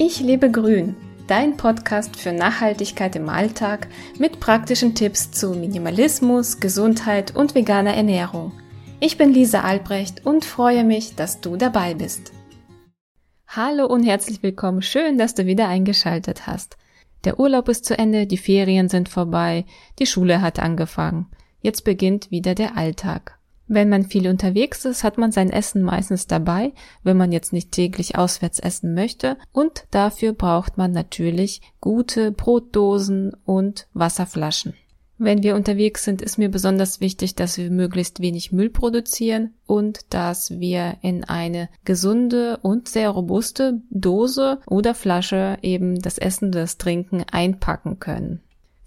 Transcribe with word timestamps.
Ich 0.00 0.20
lebe 0.20 0.48
grün, 0.48 0.94
dein 1.26 1.56
Podcast 1.56 2.14
für 2.14 2.30
Nachhaltigkeit 2.30 3.16
im 3.16 3.28
Alltag 3.28 3.88
mit 4.16 4.38
praktischen 4.38 4.94
Tipps 4.94 5.32
zu 5.32 5.50
Minimalismus, 5.50 6.60
Gesundheit 6.60 7.34
und 7.34 7.56
veganer 7.56 7.94
Ernährung. 7.94 8.52
Ich 9.00 9.18
bin 9.18 9.32
Lisa 9.34 9.62
Albrecht 9.62 10.24
und 10.24 10.44
freue 10.44 10.84
mich, 10.84 11.16
dass 11.16 11.40
du 11.40 11.56
dabei 11.56 11.94
bist. 11.94 12.32
Hallo 13.48 13.86
und 13.86 14.04
herzlich 14.04 14.40
willkommen. 14.40 14.82
Schön, 14.82 15.18
dass 15.18 15.34
du 15.34 15.46
wieder 15.46 15.66
eingeschaltet 15.66 16.46
hast. 16.46 16.76
Der 17.24 17.40
Urlaub 17.40 17.68
ist 17.68 17.84
zu 17.84 17.98
Ende, 17.98 18.28
die 18.28 18.38
Ferien 18.38 18.88
sind 18.88 19.08
vorbei, 19.08 19.64
die 19.98 20.06
Schule 20.06 20.40
hat 20.40 20.60
angefangen. 20.60 21.26
Jetzt 21.60 21.82
beginnt 21.82 22.30
wieder 22.30 22.54
der 22.54 22.76
Alltag. 22.76 23.37
Wenn 23.68 23.90
man 23.90 24.04
viel 24.04 24.28
unterwegs 24.28 24.86
ist, 24.86 25.04
hat 25.04 25.18
man 25.18 25.30
sein 25.30 25.50
Essen 25.50 25.82
meistens 25.82 26.26
dabei, 26.26 26.72
wenn 27.02 27.18
man 27.18 27.32
jetzt 27.32 27.52
nicht 27.52 27.70
täglich 27.70 28.16
auswärts 28.16 28.58
essen 28.58 28.94
möchte. 28.94 29.36
Und 29.52 29.84
dafür 29.90 30.32
braucht 30.32 30.78
man 30.78 30.92
natürlich 30.92 31.60
gute 31.80 32.32
Brotdosen 32.32 33.36
und 33.44 33.86
Wasserflaschen. 33.92 34.72
Wenn 35.20 35.42
wir 35.42 35.56
unterwegs 35.56 36.04
sind, 36.04 36.22
ist 36.22 36.38
mir 36.38 36.48
besonders 36.48 37.00
wichtig, 37.00 37.34
dass 37.34 37.58
wir 37.58 37.70
möglichst 37.70 38.20
wenig 38.20 38.52
Müll 38.52 38.70
produzieren 38.70 39.52
und 39.66 40.14
dass 40.14 40.60
wir 40.60 40.96
in 41.02 41.24
eine 41.24 41.68
gesunde 41.84 42.58
und 42.62 42.88
sehr 42.88 43.10
robuste 43.10 43.82
Dose 43.90 44.60
oder 44.66 44.94
Flasche 44.94 45.58
eben 45.60 46.00
das 46.00 46.18
Essen, 46.18 46.52
das 46.52 46.78
Trinken 46.78 47.24
einpacken 47.30 47.98
können. 47.98 48.40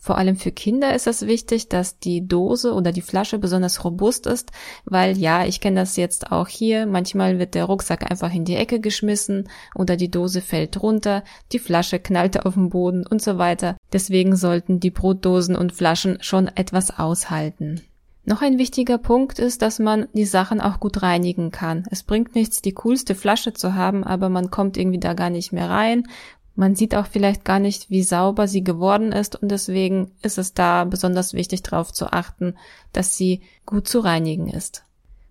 Vor 0.03 0.17
allem 0.17 0.35
für 0.35 0.51
Kinder 0.51 0.95
ist 0.95 1.05
es 1.05 1.27
wichtig, 1.27 1.69
dass 1.69 1.99
die 1.99 2.27
Dose 2.27 2.73
oder 2.73 2.91
die 2.91 3.03
Flasche 3.03 3.37
besonders 3.37 3.85
robust 3.85 4.25
ist, 4.25 4.51
weil 4.83 5.15
ja, 5.15 5.45
ich 5.45 5.61
kenne 5.61 5.79
das 5.79 5.95
jetzt 5.95 6.31
auch 6.31 6.47
hier, 6.47 6.87
manchmal 6.87 7.37
wird 7.37 7.53
der 7.53 7.65
Rucksack 7.65 8.09
einfach 8.09 8.33
in 8.33 8.43
die 8.43 8.55
Ecke 8.55 8.79
geschmissen 8.79 9.47
oder 9.75 9.97
die 9.97 10.09
Dose 10.09 10.41
fällt 10.41 10.81
runter, 10.81 11.23
die 11.51 11.59
Flasche 11.59 11.99
knallt 11.99 12.47
auf 12.47 12.55
den 12.55 12.69
Boden 12.69 13.05
und 13.05 13.21
so 13.21 13.37
weiter. 13.37 13.77
Deswegen 13.93 14.35
sollten 14.35 14.79
die 14.79 14.89
Brotdosen 14.89 15.55
und 15.55 15.71
Flaschen 15.71 16.17
schon 16.21 16.47
etwas 16.47 16.97
aushalten. 16.97 17.81
Noch 18.23 18.41
ein 18.41 18.57
wichtiger 18.57 18.97
Punkt 18.97 19.37
ist, 19.37 19.61
dass 19.61 19.77
man 19.77 20.07
die 20.13 20.25
Sachen 20.25 20.61
auch 20.61 20.79
gut 20.79 21.03
reinigen 21.03 21.51
kann. 21.51 21.85
Es 21.91 22.01
bringt 22.01 22.33
nichts, 22.33 22.63
die 22.63 22.73
coolste 22.73 23.13
Flasche 23.13 23.53
zu 23.53 23.75
haben, 23.75 24.03
aber 24.03 24.29
man 24.29 24.49
kommt 24.49 24.77
irgendwie 24.77 24.99
da 24.99 25.13
gar 25.13 25.29
nicht 25.29 25.53
mehr 25.53 25.69
rein 25.69 26.07
man 26.55 26.75
sieht 26.75 26.95
auch 26.95 27.07
vielleicht 27.07 27.45
gar 27.45 27.59
nicht, 27.59 27.89
wie 27.89 28.03
sauber 28.03 28.47
sie 28.47 28.63
geworden 28.63 29.11
ist 29.11 29.41
und 29.41 29.49
deswegen 29.49 30.11
ist 30.21 30.37
es 30.37 30.53
da 30.53 30.83
besonders 30.83 31.33
wichtig 31.33 31.63
darauf 31.63 31.93
zu 31.93 32.11
achten, 32.11 32.55
dass 32.93 33.17
sie 33.17 33.41
gut 33.65 33.87
zu 33.87 33.99
reinigen 33.99 34.49
ist. 34.49 34.83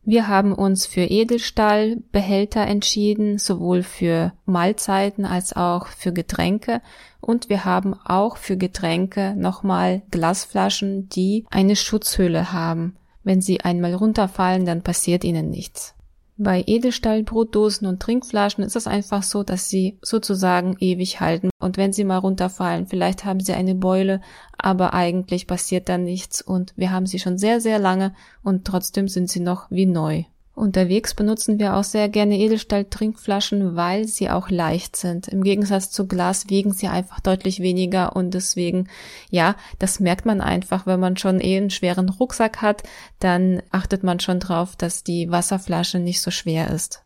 Wir 0.03 0.29
haben 0.29 0.55
uns 0.55 0.87
für 0.87 1.03
Edelstahlbehälter 1.03 2.63
entschieden, 2.63 3.39
sowohl 3.39 3.83
für 3.83 4.33
Mahlzeiten 4.47 5.27
als 5.27 5.55
auch 5.55 5.89
für 5.89 6.13
Getränke. 6.13 6.81
Und 7.21 7.51
wir 7.51 7.67
haben 7.67 7.95
auch 8.05 8.39
für 8.39 8.57
Getränke 8.57 9.35
nochmal 9.37 10.03
Glasflaschen, 10.11 11.11
die 11.11 11.45
eine 11.51 11.77
Schutzhülle 11.77 12.53
haben. 12.53 12.97
Wenn 13.23 13.43
sie 13.43 13.61
einmal 13.61 13.95
runterfallen, 13.95 14.65
dann 14.65 14.83
passiert 14.83 15.23
ihnen 15.23 15.51
nichts. 15.51 15.95
Bei 16.43 16.65
Edelstahlbrotdosen 16.67 17.87
und 17.87 18.01
Trinkflaschen 18.01 18.65
ist 18.65 18.75
es 18.75 18.87
einfach 18.87 19.23
so, 19.23 19.43
dass 19.43 19.69
sie 19.69 19.99
sozusagen 20.01 20.75
ewig 20.81 21.21
halten. 21.21 21.51
Und 21.61 21.77
wenn 21.77 21.93
sie 21.93 22.03
mal 22.03 22.17
runterfallen, 22.17 22.87
vielleicht 22.87 23.27
haben 23.27 23.41
sie 23.41 23.53
eine 23.53 23.75
Beule, 23.75 24.23
aber 24.57 24.95
eigentlich 24.95 25.47
passiert 25.47 25.91
dann 25.91 26.05
nichts 26.05 26.41
und 26.41 26.73
wir 26.77 26.93
haben 26.93 27.05
sie 27.05 27.19
schon 27.19 27.37
sehr, 27.37 27.61
sehr 27.61 27.79
lange 27.79 28.15
und 28.43 28.65
trotzdem 28.65 29.07
sind 29.07 29.29
sie 29.29 29.41
noch 29.41 29.71
wie 29.71 29.85
neu. 29.85 30.25
Unterwegs 30.61 31.15
benutzen 31.15 31.59
wir 31.59 31.75
auch 31.75 31.85
sehr 31.85 32.09
gerne 32.09 32.39
Edelstahl-Trinkflaschen, 32.39 33.75
weil 33.75 34.07
sie 34.07 34.31
auch 34.31 34.51
leicht 34.51 34.95
sind. 34.95 35.27
Im 35.27 35.43
Gegensatz 35.43 35.91
zu 35.91 36.07
Glas 36.07 36.49
wiegen 36.49 36.73
sie 36.73 36.89
einfach 36.89 37.21
deutlich 37.21 37.61
weniger 37.61 38.15
und 38.15 38.35
deswegen, 38.35 38.89
ja, 39.31 39.57
das 39.79 39.99
merkt 39.99 40.27
man 40.27 40.41
einfach, 40.41 40.87
wenn 40.87 41.01
man 41.01 41.17
schon 41.17 41.41
eh 41.41 41.57
einen 41.57 41.71
schweren 41.71 42.09
Rucksack 42.09 42.63
hat, 42.63 42.83
dann 43.19 43.63
achtet 43.71 44.05
man 44.05 44.21
schon 44.21 44.39
drauf, 44.39 44.77
dass 44.77 45.03
die 45.03 45.31
Wasserflasche 45.31 45.99
nicht 45.99 46.21
so 46.21 46.31
schwer 46.31 46.71
ist. 46.71 47.03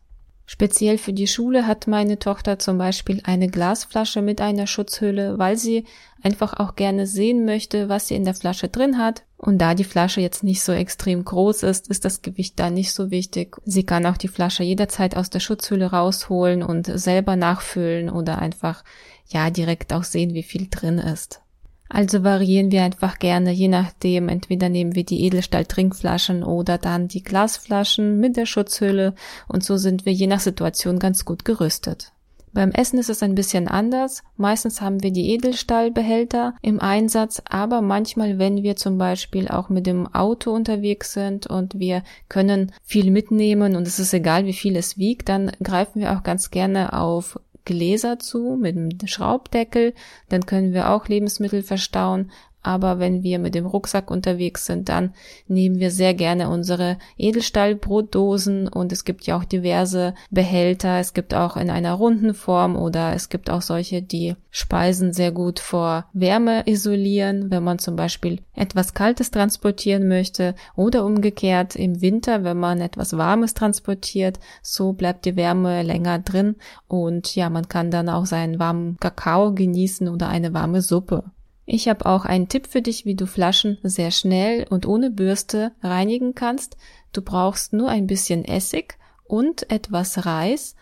Speziell 0.47 0.99
für 0.99 1.13
die 1.13 1.27
Schule 1.27 1.65
hat 1.65 1.87
meine 1.87 2.19
Tochter 2.19 2.59
zum 2.59 2.77
Beispiel 2.77 3.19
eine 3.23 3.47
Glasflasche 3.47 4.21
mit 4.21 4.41
einer 4.41 4.67
Schutzhülle, 4.67 5.39
weil 5.39 5.57
sie 5.57 5.85
einfach 6.21 6.53
auch 6.59 6.75
gerne 6.75 7.07
sehen 7.07 7.45
möchte, 7.45 7.89
was 7.89 8.07
sie 8.07 8.15
in 8.15 8.25
der 8.25 8.35
Flasche 8.35 8.67
drin 8.67 8.99
hat. 8.99 9.23
Und 9.45 9.59
da 9.59 9.75
die 9.75 9.83
Flasche 9.83 10.21
jetzt 10.21 10.43
nicht 10.43 10.63
so 10.63 10.71
extrem 10.71 11.23
groß 11.23 11.61
ist, 11.61 11.87
ist 11.87 12.03
das 12.03 12.23
Gewicht 12.23 12.59
da 12.59 12.71
nicht 12.71 12.93
so 12.93 13.11
wichtig. 13.11 13.57
Sie 13.63 13.85
kann 13.85 14.07
auch 14.07 14.17
die 14.17 14.27
Flasche 14.27 14.63
jederzeit 14.63 15.15
aus 15.15 15.29
der 15.29 15.39
Schutzhülle 15.39 15.91
rausholen 15.91 16.63
und 16.63 16.87
selber 16.87 17.35
nachfüllen 17.35 18.09
oder 18.09 18.39
einfach 18.39 18.83
ja 19.27 19.51
direkt 19.51 19.93
auch 19.93 20.03
sehen, 20.03 20.33
wie 20.33 20.41
viel 20.41 20.67
drin 20.71 20.97
ist. 20.97 21.41
Also 21.89 22.23
variieren 22.23 22.71
wir 22.71 22.81
einfach 22.81 23.19
gerne, 23.19 23.51
je 23.51 23.67
nachdem, 23.67 24.29
entweder 24.29 24.69
nehmen 24.69 24.95
wir 24.95 25.05
die 25.05 25.23
Edelstahl-Trinkflaschen 25.25 26.43
oder 26.43 26.79
dann 26.79 27.07
die 27.07 27.21
Glasflaschen 27.21 28.19
mit 28.19 28.37
der 28.37 28.47
Schutzhülle 28.47 29.13
und 29.47 29.63
so 29.63 29.77
sind 29.77 30.07
wir 30.07 30.13
je 30.13 30.25
nach 30.25 30.39
Situation 30.39 30.97
ganz 30.97 31.23
gut 31.23 31.45
gerüstet. 31.45 32.14
Beim 32.55 32.71
Essen 32.71 32.97
ist 32.97 33.09
es 33.09 33.21
ein 33.21 33.35
bisschen 33.35 33.67
anders. 33.67 34.23
Meistens 34.37 34.79
haben 34.79 35.03
wir 35.03 35.11
die 35.11 35.29
Edelstahlbehälter 35.31 36.55
im 36.61 36.79
Einsatz, 36.79 37.41
aber 37.43 37.81
manchmal, 37.81 38.39
wenn 38.39 38.63
wir 38.63 38.77
zum 38.77 38.97
Beispiel 38.97 39.49
auch 39.49 39.67
mit 39.67 39.85
dem 39.85 40.07
Auto 40.15 40.51
unterwegs 40.51 41.11
sind 41.11 41.47
und 41.47 41.77
wir 41.77 42.01
können 42.29 42.71
viel 42.81 43.11
mitnehmen 43.11 43.75
und 43.75 43.85
es 43.85 43.99
ist 43.99 44.13
egal, 44.13 44.45
wie 44.45 44.53
viel 44.53 44.77
es 44.77 44.97
wiegt, 44.97 45.27
dann 45.27 45.51
greifen 45.61 45.99
wir 45.99 46.13
auch 46.13 46.23
ganz 46.23 46.49
gerne 46.49 46.93
auf 46.93 47.37
Gläser 47.65 48.19
zu 48.19 48.57
mit 48.57 48.77
einem 48.77 48.91
Schraubdeckel, 49.05 49.93
dann 50.29 50.45
können 50.45 50.71
wir 50.71 50.91
auch 50.91 51.09
Lebensmittel 51.09 51.61
verstauen, 51.61 52.31
aber 52.65 52.99
wenn 52.99 53.21
wir 53.21 53.37
mit 53.37 53.53
dem 53.53 53.65
Rucksack 53.65 54.09
unterwegs 54.09 54.65
sind, 54.65 54.89
dann 54.89 55.13
nehmen 55.47 55.79
wir 55.79 55.91
sehr 55.91 56.13
gerne 56.13 56.49
unsere 56.49 56.97
Edelstahlbrotdosen 57.17 58.67
und 58.67 58.91
es 58.91 59.05
gibt 59.05 59.27
ja 59.27 59.37
auch 59.37 59.43
diverse 59.43 60.15
Behälter. 60.31 60.99
Es 60.99 61.13
gibt 61.13 61.33
auch 61.33 61.57
in 61.57 61.69
einer 61.69 61.93
runden 61.93 62.33
Form 62.33 62.75
oder 62.75 63.13
es 63.13 63.29
gibt 63.29 63.49
auch 63.49 63.61
solche, 63.61 64.01
die 64.01 64.35
Speisen 64.49 65.13
sehr 65.13 65.31
gut 65.31 65.59
vor 65.59 66.05
Wärme 66.13 66.63
isolieren, 66.65 67.51
wenn 67.51 67.63
man 67.63 67.77
zum 67.77 67.95
Beispiel 67.95 68.39
etwas 68.55 68.93
Kaltes 68.93 69.29
transportieren 69.29 70.07
möchte 70.07 70.55
oder 70.75 71.05
umgekehrt 71.05 71.75
im 71.75 72.01
Winter, 72.01 72.43
wenn 72.43 72.57
man 72.57 72.81
etwas 72.81 73.15
Warmes 73.15 73.53
transportiert, 73.53 74.39
so 74.63 74.93
bleibt 74.93 75.25
die 75.25 75.35
Wärme 75.35 75.83
länger 75.83 76.19
drin 76.19 76.55
und 76.87 77.35
ja, 77.35 77.49
man 77.49 77.67
kann 77.67 77.91
dann 77.91 78.09
auch 78.09 78.25
seinen 78.25 78.57
warmen 78.57 78.97
Kakao 78.99 79.53
genießen 79.53 80.07
oder 80.07 80.29
eine 80.29 80.53
warme 80.53 80.81
Suppe. 80.81 81.23
Ich 81.65 81.87
habe 81.87 82.05
auch 82.05 82.25
einen 82.25 82.47
Tipp 82.47 82.67
für 82.67 82.81
dich, 82.81 83.05
wie 83.05 83.15
du 83.15 83.25
Flaschen 83.25 83.79
sehr 83.81 84.11
schnell 84.11 84.67
und 84.69 84.85
ohne 84.85 85.09
Bürste 85.09 85.71
reinigen 85.81 86.35
kannst. 86.35 86.77
Du 87.11 87.21
brauchst 87.21 87.73
nur 87.73 87.89
ein 87.89 88.05
bisschen 88.05 88.45
Essig 88.45 88.97
und 89.23 89.69
etwas 89.71 90.25
Reis. 90.25 90.75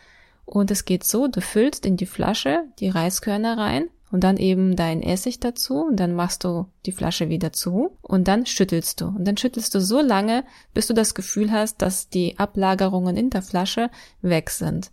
Und 0.46 0.72
es 0.72 0.84
geht 0.84 1.06
so, 1.06 1.28
du 1.28 1.40
füllst 1.40 1.86
in 1.86 1.96
die 1.96 2.06
Flasche 2.06 2.66
die 2.80 2.90
Reiskörner 2.90 3.58
rein 3.58 3.86
und 4.12 4.26
dann 4.26 4.36
eben 4.36 4.76
dein 4.76 5.02
Essig 5.02 5.40
dazu 5.40 5.86
und 5.86 5.96
dann 5.96 6.14
machst 6.14 6.44
du 6.44 6.68
die 6.86 6.92
Flasche 6.92 7.30
wieder 7.30 7.54
zu 7.54 7.98
und 8.02 8.28
dann 8.28 8.46
schüttelst 8.46 9.00
du. 9.00 9.06
Und 9.06 9.26
dann 9.26 9.38
schüttelst 9.38 9.74
du 9.74 9.80
so 9.80 10.02
lange, 10.02 10.44
bis 10.74 10.88
du 10.88 10.94
das 10.94 11.16
Gefühl 11.16 11.50
hast, 11.50 11.82
dass 11.82 12.10
die 12.10 12.38
Ablagerungen 12.38 13.16
in 13.16 13.30
der 13.30 13.42
Flasche 13.42 13.90
weg 14.22 14.50
sind 14.50 14.92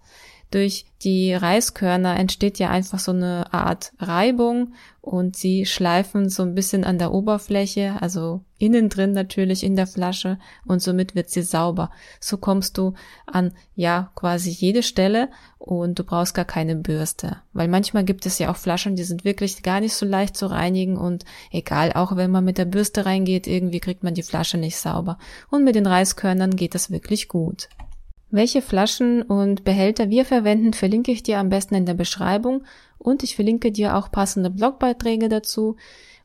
durch 0.50 0.86
die 1.02 1.32
Reiskörner 1.32 2.16
entsteht 2.18 2.58
ja 2.58 2.70
einfach 2.70 2.98
so 2.98 3.12
eine 3.12 3.52
Art 3.54 3.92
Reibung 3.98 4.74
und 5.00 5.36
sie 5.36 5.64
schleifen 5.64 6.28
so 6.28 6.42
ein 6.42 6.54
bisschen 6.54 6.84
an 6.84 6.98
der 6.98 7.12
Oberfläche, 7.12 7.96
also 8.00 8.42
innen 8.58 8.88
drin 8.88 9.12
natürlich 9.12 9.62
in 9.62 9.76
der 9.76 9.86
Flasche 9.86 10.38
und 10.66 10.82
somit 10.82 11.14
wird 11.14 11.30
sie 11.30 11.42
sauber. 11.42 11.90
So 12.18 12.36
kommst 12.36 12.76
du 12.76 12.94
an 13.26 13.52
ja 13.76 14.10
quasi 14.14 14.50
jede 14.50 14.82
Stelle 14.82 15.30
und 15.58 15.98
du 15.98 16.04
brauchst 16.04 16.34
gar 16.34 16.44
keine 16.44 16.76
Bürste, 16.76 17.38
weil 17.52 17.68
manchmal 17.68 18.04
gibt 18.04 18.26
es 18.26 18.38
ja 18.38 18.50
auch 18.50 18.56
Flaschen, 18.56 18.96
die 18.96 19.04
sind 19.04 19.24
wirklich 19.24 19.62
gar 19.62 19.80
nicht 19.80 19.94
so 19.94 20.04
leicht 20.04 20.36
zu 20.36 20.46
reinigen 20.46 20.98
und 20.98 21.24
egal, 21.50 21.92
auch 21.92 22.16
wenn 22.16 22.30
man 22.30 22.44
mit 22.44 22.58
der 22.58 22.64
Bürste 22.66 23.06
reingeht, 23.06 23.46
irgendwie 23.46 23.80
kriegt 23.80 24.02
man 24.02 24.14
die 24.14 24.22
Flasche 24.22 24.58
nicht 24.58 24.76
sauber. 24.76 25.16
Und 25.48 25.64
mit 25.64 25.76
den 25.76 25.86
Reiskörnern 25.86 26.56
geht 26.56 26.74
das 26.74 26.90
wirklich 26.90 27.28
gut. 27.28 27.68
Welche 28.30 28.62
Flaschen 28.62 29.22
und 29.22 29.64
Behälter 29.64 30.08
wir 30.08 30.24
verwenden, 30.24 30.72
verlinke 30.72 31.10
ich 31.10 31.24
dir 31.24 31.38
am 31.38 31.48
besten 31.48 31.74
in 31.74 31.86
der 31.86 31.94
Beschreibung 31.94 32.62
und 32.98 33.24
ich 33.24 33.34
verlinke 33.34 33.72
dir 33.72 33.96
auch 33.96 34.10
passende 34.10 34.50
Blogbeiträge 34.50 35.28
dazu. 35.28 35.76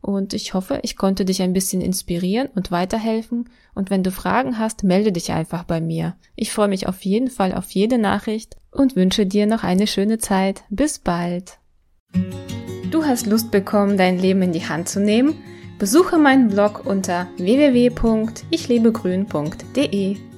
Und 0.01 0.35
ich 0.35 0.53
hoffe, 0.53 0.79
ich 0.83 0.97
konnte 0.97 1.25
dich 1.25 1.41
ein 1.41 1.53
bisschen 1.53 1.81
inspirieren 1.81 2.49
und 2.53 2.69
weiterhelfen. 2.69 3.49
Und 3.73 3.89
wenn 3.89 4.03
du 4.03 4.11
Fragen 4.11 4.59
hast, 4.59 4.83
melde 4.83 5.11
dich 5.11 5.31
einfach 5.31 5.63
bei 5.63 5.81
mir. 5.81 6.15
Ich 6.35 6.51
freue 6.51 6.67
mich 6.67 6.87
auf 6.87 7.03
jeden 7.03 7.31
Fall 7.31 7.55
auf 7.55 7.71
jede 7.71 7.97
Nachricht 7.97 8.55
und 8.71 8.95
wünsche 8.95 9.25
dir 9.25 9.47
noch 9.47 9.63
eine 9.63 9.87
schöne 9.87 10.19
Zeit. 10.19 10.63
Bis 10.69 10.99
bald. 10.99 11.57
Du 12.91 13.03
hast 13.03 13.25
Lust 13.25 13.49
bekommen, 13.49 13.97
dein 13.97 14.19
Leben 14.19 14.43
in 14.43 14.53
die 14.53 14.67
Hand 14.67 14.89
zu 14.89 14.99
nehmen? 14.99 15.33
Besuche 15.79 16.19
meinen 16.19 16.49
Blog 16.49 16.85
unter 16.85 17.27
www.ichlebegrün.de. 17.37 20.34